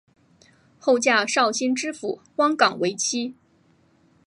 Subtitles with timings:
[0.79, 3.35] 后嫁绍兴知府汪纲为妻。